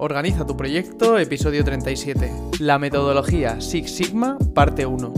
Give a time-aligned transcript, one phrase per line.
[0.00, 2.30] Organiza tu proyecto, episodio 37.
[2.60, 5.12] La metodología Six Sigma, parte 1.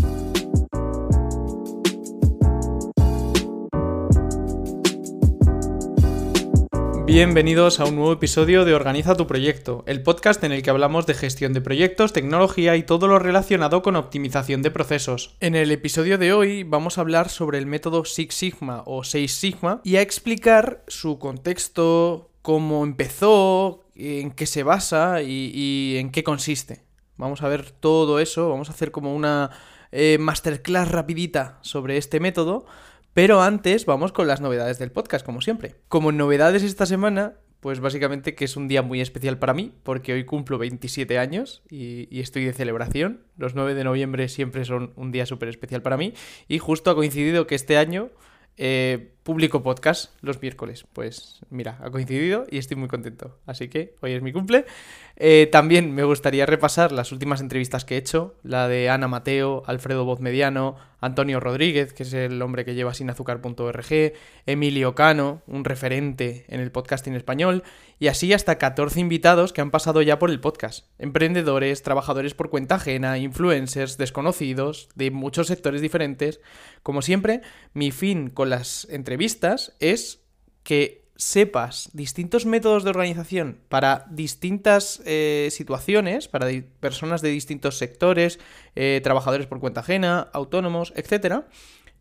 [7.05, 11.05] Bienvenidos a un nuevo episodio de Organiza tu proyecto, el podcast en el que hablamos
[11.05, 15.37] de gestión de proyectos, tecnología y todo lo relacionado con optimización de procesos.
[15.41, 19.31] En el episodio de hoy vamos a hablar sobre el método Six Sigma o 6
[19.31, 26.25] Sigma y a explicar su contexto, cómo empezó, en qué se basa y, en qué
[26.25, 26.85] consiste.
[27.17, 29.51] Vamos a ver todo eso, vamos a hacer como una
[29.93, 32.67] eh, masterclass rapidita sobre este método
[33.13, 35.75] pero antes vamos con las novedades del podcast, como siempre.
[35.89, 40.13] Como novedades esta semana, pues básicamente que es un día muy especial para mí, porque
[40.13, 43.25] hoy cumplo 27 años y, estoy de celebración.
[43.37, 46.15] Los 9 de noviembre siempre son un día súper especial para mí.
[46.47, 48.11] Y justo ha coincidido que este año
[48.57, 50.87] eh, publico podcast los miércoles.
[50.93, 53.39] Pues mira, ha coincidido y estoy muy contento.
[53.47, 54.65] Así que hoy es mi cumple.
[55.17, 58.35] Eh, también me gustaría repasar las últimas entrevistas que he hecho.
[58.43, 64.13] La de Ana Mateo, Alfredo Mediano, Antonio Rodríguez, que es el hombre que lleva sinazúcar.org,
[64.47, 67.63] Emilio Cano, un referente en el podcasting español,
[67.99, 70.87] y así hasta 14 invitados que han pasado ya por el podcast.
[70.99, 76.41] Emprendedores, trabajadores por cuenta ajena, influencers, desconocidos, de muchos sectores diferentes.
[76.83, 77.43] Como siempre,
[77.75, 79.10] mi fin con las entrevistas
[79.81, 80.21] es
[80.63, 86.49] que sepas distintos métodos de organización para distintas eh, situaciones, para
[86.81, 88.39] personas de distintos sectores,
[88.75, 91.45] eh, trabajadores por cuenta ajena, autónomos, etc.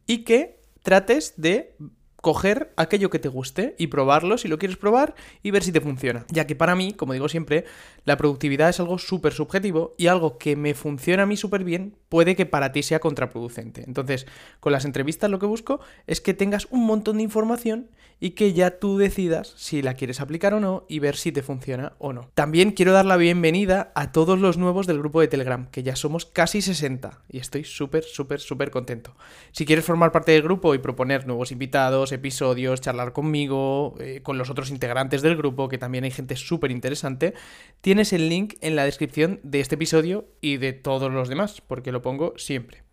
[0.07, 1.75] Y que trates de
[2.21, 5.81] coger aquello que te guste y probarlo si lo quieres probar y ver si te
[5.81, 6.25] funciona.
[6.29, 7.65] Ya que para mí, como digo siempre,
[8.05, 11.95] la productividad es algo súper subjetivo y algo que me funciona a mí súper bien
[12.09, 13.83] puede que para ti sea contraproducente.
[13.85, 14.25] Entonces,
[14.59, 18.53] con las entrevistas lo que busco es que tengas un montón de información y que
[18.53, 22.11] ya tú decidas si la quieres aplicar o no y ver si te funciona o
[22.13, 22.29] no.
[22.33, 25.95] También quiero dar la bienvenida a todos los nuevos del grupo de Telegram, que ya
[25.95, 29.15] somos casi 60 y estoy súper, súper, súper contento.
[29.51, 34.37] Si quieres formar parte del grupo y proponer nuevos invitados, episodios, charlar conmigo, eh, con
[34.37, 37.33] los otros integrantes del grupo, que también hay gente súper interesante,
[37.81, 41.91] tienes el link en la descripción de este episodio y de todos los demás, porque
[41.91, 42.83] lo pongo siempre.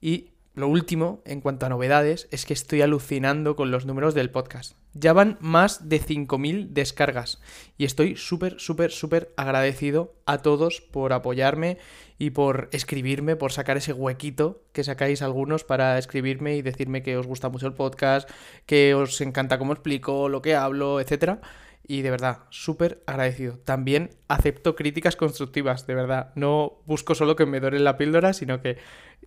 [0.00, 4.30] Y lo último, en cuanto a novedades, es que estoy alucinando con los números del
[4.30, 4.76] podcast.
[4.92, 7.40] Ya van más de 5.000 descargas
[7.76, 11.78] y estoy súper, súper, súper agradecido a todos por apoyarme
[12.18, 17.16] y por escribirme, por sacar ese huequito que sacáis algunos para escribirme y decirme que
[17.16, 18.30] os gusta mucho el podcast,
[18.64, 21.40] que os encanta cómo explico, lo que hablo, etcétera
[21.86, 23.58] y de verdad, súper agradecido.
[23.58, 26.32] También acepto críticas constructivas, de verdad.
[26.34, 28.78] No busco solo que me doren la píldora, sino que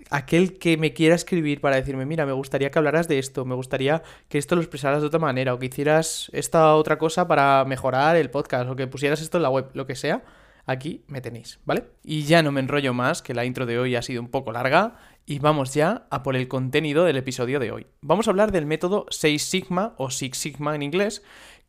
[0.09, 3.55] aquel que me quiera escribir para decirme, mira, me gustaría que hablaras de esto, me
[3.55, 7.63] gustaría que esto lo expresaras de otra manera, o que hicieras esta otra cosa para
[7.65, 10.23] mejorar el podcast, o que pusieras esto en la web, lo que sea,
[10.65, 11.85] aquí me tenéis, ¿vale?
[12.03, 14.51] Y ya no me enrollo más, que la intro de hoy ha sido un poco
[14.51, 17.87] larga, y vamos ya a por el contenido del episodio de hoy.
[18.01, 21.21] Vamos a hablar del método 6 Sigma o Six Sigma en inglés,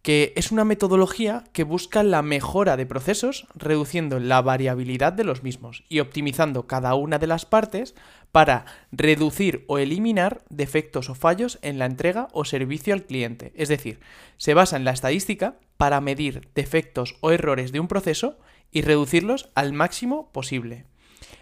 [0.08, 5.42] que es una metodología que busca la mejora de procesos reduciendo la variabilidad de los
[5.42, 7.94] mismos y optimizando cada una de las partes
[8.32, 13.52] para reducir o eliminar defectos o fallos en la entrega o servicio al cliente.
[13.54, 14.00] Es decir,
[14.38, 18.38] se basa en la estadística para medir defectos o errores de un proceso
[18.72, 20.86] y reducirlos al máximo posible.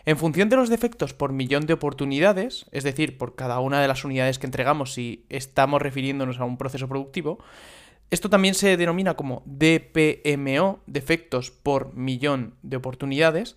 [0.06, 3.87] En función de los defectos por millón de oportunidades, es decir, por cada una de
[3.87, 7.38] las unidades que entregamos si estamos refiriéndonos a un proceso productivo,
[8.10, 13.56] esto también se denomina como DPMO, defectos por millón de oportunidades.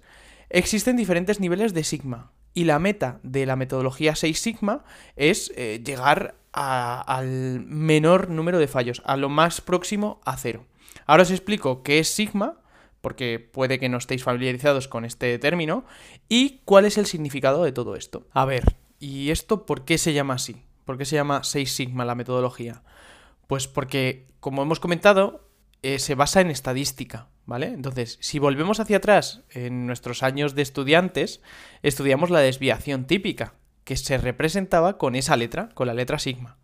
[0.49, 4.83] Existen diferentes niveles de sigma y la meta de la metodología 6 sigma
[5.15, 10.65] es eh, llegar al menor número de fallos, a lo más próximo a cero.
[11.05, 12.57] Ahora os explico qué es sigma,
[13.01, 15.85] porque puede que no estéis familiarizados con este término,
[16.27, 18.27] y cuál es el significado de todo esto.
[18.31, 20.63] A ver, ¿y esto por qué se llama así?
[20.85, 22.81] ¿Por qué se llama 6 sigma la metodología?
[23.49, 25.49] Pues porque, como hemos comentado,
[25.81, 27.65] eh, se basa en estadística, ¿vale?
[27.69, 31.41] Entonces, si volvemos hacia atrás, en nuestros años de estudiantes,
[31.81, 33.55] estudiamos la desviación típica,
[33.85, 36.59] que se representaba con esa letra, con la letra sigma.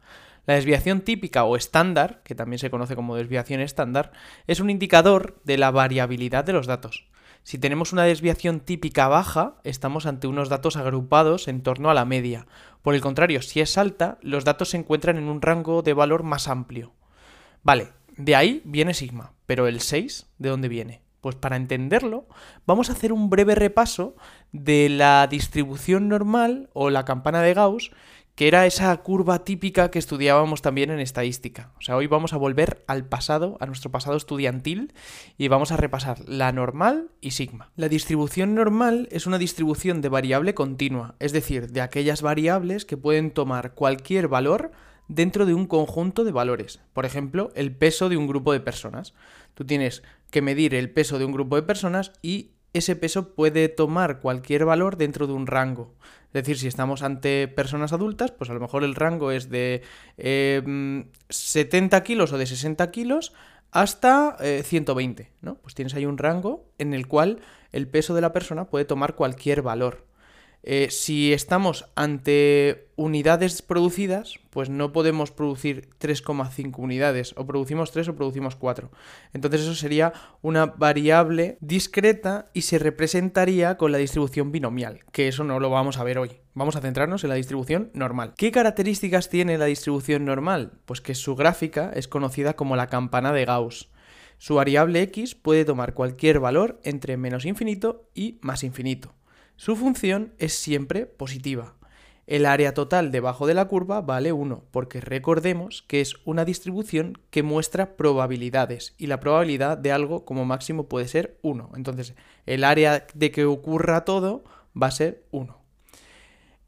[0.45, 4.11] La desviación típica o estándar, que también se conoce como desviación estándar,
[4.45, 7.07] es un indicador de la variabilidad de los datos.
[7.45, 12.03] Si tenemos una desviación típica baja, estamos ante unos datos agrupados en torno a la
[12.03, 12.47] media.
[12.81, 16.23] Por el contrario, si es alta, los datos se encuentran en un rango de valor
[16.23, 16.93] más amplio.
[17.61, 21.03] Vale, de ahí viene sigma, pero el 6, ¿de dónde viene?
[21.21, 22.27] Pues para entenderlo,
[22.65, 24.15] vamos a hacer un breve repaso
[24.51, 27.91] de la distribución normal o la campana de Gauss
[28.35, 31.71] que era esa curva típica que estudiábamos también en estadística.
[31.77, 34.93] O sea, hoy vamos a volver al pasado, a nuestro pasado estudiantil,
[35.37, 37.71] y vamos a repasar la normal y sigma.
[37.77, 42.97] La distribución normal es una distribución de variable continua, es decir, de aquellas variables que
[42.97, 44.71] pueden tomar cualquier valor
[45.07, 46.81] dentro de un conjunto de valores.
[46.93, 49.13] Por ejemplo, el peso de un grupo de personas.
[49.53, 53.69] Tú tienes que medir el peso de un grupo de personas y ese peso puede
[53.69, 55.93] tomar cualquier valor dentro de un rango.
[56.27, 59.83] Es decir, si estamos ante personas adultas, pues a lo mejor el rango es de
[60.17, 63.33] 70 em, kilos o de 60 kilos
[63.71, 65.55] hasta 120, eh, ¿no?
[65.55, 67.39] Pues tienes ahí un rango en el cual
[67.71, 70.05] el peso de la persona puede tomar cualquier valor.
[70.67, 78.07] Eh, si estamos ante unidades producidas, pues no podemos producir 3,5 unidades, o producimos 3
[78.07, 78.89] o producimos 4.
[79.33, 85.43] Entonces eso sería una variable discreta y se representaría con la distribución binomial, que eso
[85.43, 86.31] no lo vamos a ver hoy.
[86.55, 88.33] Vamos a centrarnos en la distribución normal.
[88.35, 90.71] ¿Qué características tiene la distribución normal?
[90.85, 93.91] Pues que su gráfica es conocida como la campana de Gauss.
[94.39, 99.13] Su variable x puede tomar cualquier valor entre menos infinito y más infinito.
[99.57, 101.75] Su función es siempre positiva.
[102.27, 107.19] El área total debajo de la curva vale 1, porque recordemos que es una distribución
[107.29, 111.71] que muestra probabilidades y la probabilidad de algo como máximo puede ser 1.
[111.75, 112.15] Entonces,
[112.47, 114.43] el área de que ocurra todo
[114.81, 115.55] va a ser 1.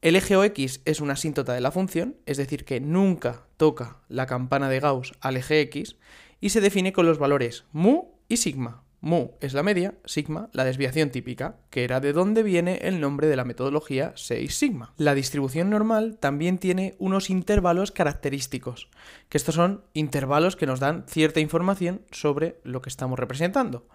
[0.01, 4.27] El eje OX es una asíntota de la función, es decir, que nunca toca la
[4.27, 5.97] campana de Gauss al eje X
[6.39, 8.83] y se define con los valores mu y sigma.
[8.99, 13.27] Mu es la media, sigma la desviación típica, que era de donde viene el nombre
[13.27, 14.93] de la metodología 6 sigma.
[14.97, 18.89] La distribución normal también tiene unos intervalos característicos,
[19.29, 23.87] que estos son intervalos que nos dan cierta información sobre lo que estamos representando.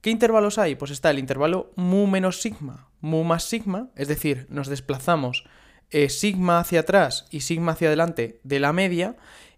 [0.00, 0.74] ¿Qué intervalos hay?
[0.74, 5.44] Pues está el intervalo mu menos sigma, mu más sigma, es decir, nos desplazamos
[5.90, 9.16] eh, sigma hacia atrás y sigma hacia adelante de la media,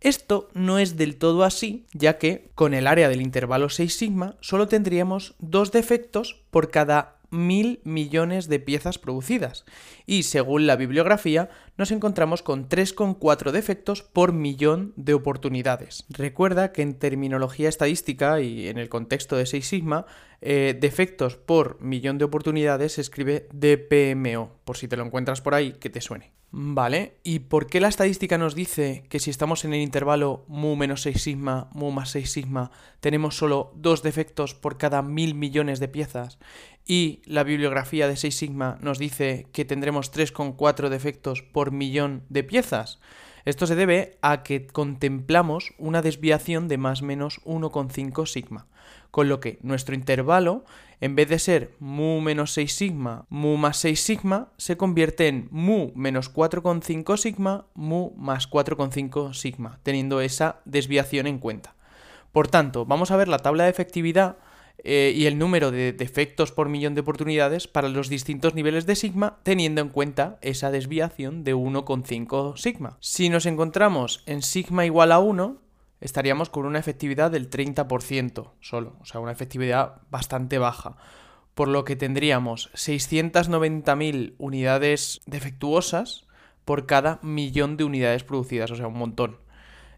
[0.00, 4.36] Esto no es del todo así, ya que con el área del intervalo 6 sigma
[4.40, 9.64] solo tendríamos dos defectos por cada mil millones de piezas producidas.
[10.06, 16.04] Y según la bibliografía, nos encontramos con 3,4 defectos por millón de oportunidades.
[16.10, 20.06] Recuerda que en terminología estadística y en el contexto de 6 sigma,
[20.40, 25.54] eh, defectos por millón de oportunidades se escribe DPMO, por si te lo encuentras por
[25.54, 26.41] ahí, que te suene.
[26.54, 30.76] Vale, ¿y por qué la estadística nos dice que si estamos en el intervalo mu
[30.76, 32.70] menos 6 sigma, mu más 6 sigma,
[33.00, 36.38] tenemos solo dos defectos por cada mil millones de piezas?
[36.84, 42.44] Y la bibliografía de 6 sigma nos dice que tendremos 3,4 defectos por millón de
[42.44, 43.00] piezas.
[43.44, 48.66] Esto se debe a que contemplamos una desviación de más menos 1,5 sigma,
[49.10, 50.64] con lo que nuestro intervalo,
[51.00, 55.48] en vez de ser mu menos 6 sigma, mu más 6 sigma, se convierte en
[55.50, 61.74] mu menos 4,5 sigma, mu más 4,5 sigma, teniendo esa desviación en cuenta.
[62.30, 64.36] Por tanto, vamos a ver la tabla de efectividad
[64.84, 68.96] eh, y el número de defectos por millón de oportunidades para los distintos niveles de
[68.96, 72.96] sigma teniendo en cuenta esa desviación de 1,5 sigma.
[73.00, 75.56] Si nos encontramos en sigma igual a 1,
[76.00, 80.96] estaríamos con una efectividad del 30% solo, o sea, una efectividad bastante baja.
[81.54, 86.26] Por lo que tendríamos 690.000 unidades defectuosas
[86.64, 89.38] por cada millón de unidades producidas, o sea, un montón.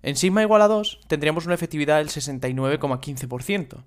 [0.03, 3.85] En sigma igual a 2 tendríamos una efectividad del 69,15%.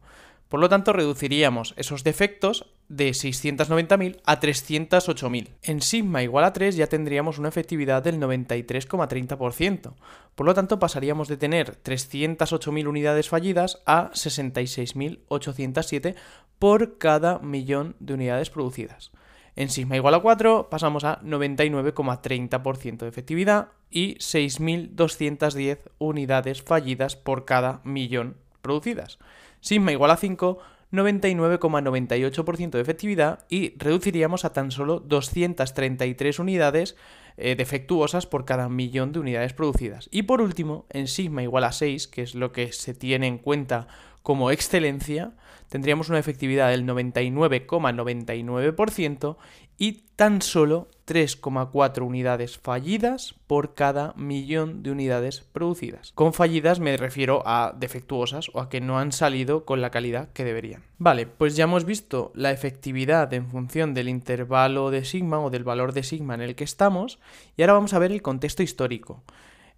[0.49, 5.49] Por lo tanto, reduciríamos esos defectos de 690.000 a 308.000.
[5.63, 9.93] En sigma igual a 3 ya tendríamos una efectividad del 93,30%.
[10.35, 16.15] Por lo tanto, pasaríamos de tener 308.000 unidades fallidas a 66.807
[16.59, 19.11] por cada millón de unidades producidas.
[19.57, 27.45] En sigma igual a 4 pasamos a 99,30% de efectividad y 6.210 unidades fallidas por
[27.45, 29.17] cada millón producidas.
[29.61, 30.59] Sigma igual a 5,
[30.91, 36.95] 99,98% de efectividad y reduciríamos a tan solo 233 unidades
[37.35, 40.07] eh, defectuosas por cada millón de unidades producidas.
[40.11, 43.37] Y por último, en sigma igual a 6, que es lo que se tiene en
[43.37, 43.87] cuenta
[44.23, 45.33] como excelencia,
[45.69, 49.37] tendríamos una efectividad del 99,99%
[49.77, 56.11] y tan solo 3,4 unidades fallidas por cada millón de unidades producidas.
[56.13, 60.29] Con fallidas me refiero a defectuosas o a que no han salido con la calidad
[60.33, 60.83] que deberían.
[60.97, 65.63] Vale, pues ya hemos visto la efectividad en función del intervalo de sigma o del
[65.63, 67.19] valor de sigma en el que estamos
[67.55, 69.23] y ahora vamos a ver el contexto histórico.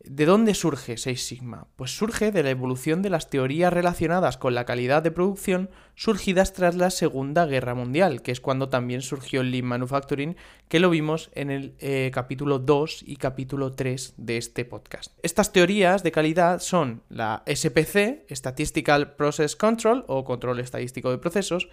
[0.02, 1.68] ¿De dónde surge Six Sigma?
[1.76, 6.54] Pues surge de la evolución de las teorías relacionadas con la calidad de producción surgidas
[6.54, 10.38] tras la Segunda Guerra Mundial, que es cuando también surgió el Lean Manufacturing,
[10.70, 15.18] que lo vimos en el eh, capítulo 2 y capítulo 3 de este podcast.
[15.22, 21.68] Estas teorías de calidad son la SPC, Statistical Process Control o Control Estadístico de Procesos,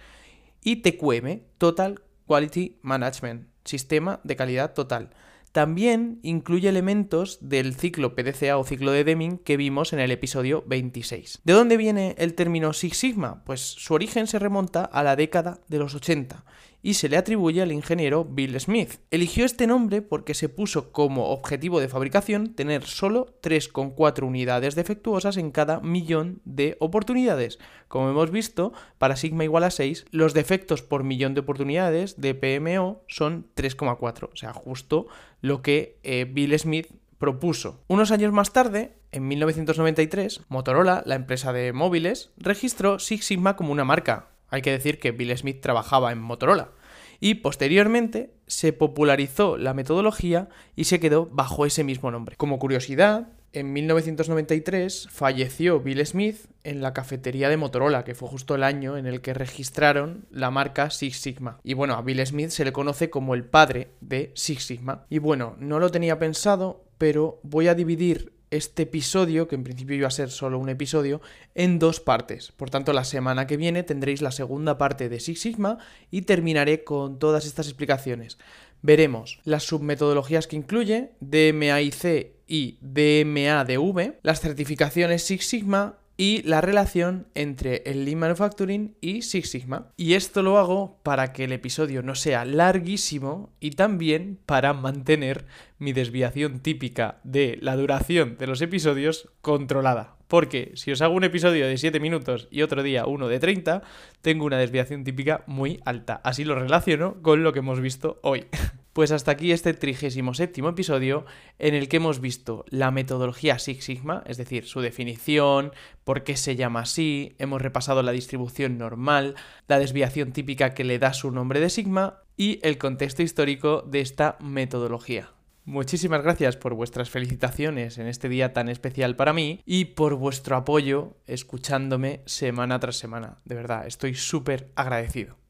[0.61, 5.11] y TQM, Total Quality Management, Sistema de Calidad Total.
[5.57, 10.63] También incluye elementos del ciclo PDCA o ciclo de Deming que vimos en el episodio
[10.67, 11.41] 26.
[11.43, 13.43] ¿De dónde viene el término Six Sigma?
[13.43, 16.45] Pues su origen se remonta a la década de los 80
[16.87, 19.01] y se le atribuye al ingeniero Bill Smith.
[19.11, 25.35] Eligió este nombre porque se puso como objetivo de fabricación tener solo 3,4 unidades defectuosas
[25.35, 27.59] en cada millón de oportunidades.
[27.89, 32.33] Como hemos visto, para sigma igual a 6, los defectos por millón de oportunidades de
[32.33, 35.07] PMO son 3,4, o sea, justo
[35.41, 37.83] lo que eh, Bill Smith propuso.
[37.87, 43.73] Unos años más tarde, en 1993, Motorola, la empresa de móviles, registró Six Sigma como
[43.73, 46.69] una marca, hay que decir que Bill Smith trabajaba en Motorola.
[47.19, 52.35] Y posteriormente se popularizó la metodología y se quedó bajo ese mismo nombre.
[52.37, 58.55] Como curiosidad, en 1993 falleció Bill Smith en la cafetería de Motorola, que fue justo
[58.55, 61.59] el año en el que registraron la marca Six Sigma.
[61.63, 65.05] Y bueno, a Bill Smith se le conoce como el padre de Six Sigma.
[65.09, 69.95] Y bueno, no lo tenía pensado, pero voy a dividir este episodio, que en principio
[69.95, 71.21] iba a ser solo un episodio,
[71.55, 72.51] en dos partes.
[72.51, 75.77] Por tanto, la semana que viene tendréis la segunda parte de Six Sigma
[76.11, 78.37] y terminaré con todas estas explicaciones.
[78.81, 87.27] Veremos las submetodologías que incluye, DMAIC y DMADV, las certificaciones Six Sigma y la relación
[87.35, 89.93] entre el Lean Manufacturing y Six Sigma.
[89.95, 95.45] Y esto lo hago para que el episodio no sea larguísimo y también para mantener
[95.77, 100.15] mi desviación típica de la duración de los episodios controlada.
[100.27, 103.83] Porque si os hago un episodio de 7 minutos y otro día uno de 30,
[104.21, 106.19] tengo una desviación típica muy alta.
[106.23, 108.47] Así lo relaciono con lo que hemos visto hoy.
[108.97, 111.27] Pues hasta aquí este 37 episodio
[111.59, 115.71] en el que hemos visto la metodología Six Sigma, es decir, su definición,
[116.03, 119.35] por qué se llama así, hemos repasado la distribución normal,
[119.67, 124.01] la desviación típica que le da su nombre de Sigma y el contexto histórico de
[124.01, 125.29] esta metodología.
[125.63, 130.55] Muchísimas gracias por vuestras felicitaciones en este día tan especial para mí y por vuestro
[130.55, 133.41] apoyo escuchándome semana tras semana.
[133.45, 135.37] De verdad, estoy súper agradecido.